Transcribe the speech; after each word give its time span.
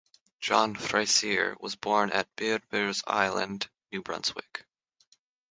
John 0.39 0.73
Fraser 0.75 1.55
was 1.59 1.75
born 1.75 2.09
at 2.09 2.35
Beaubears 2.35 3.03
Island, 3.05 3.69
New 3.91 4.01
Brunswick. 4.01 4.65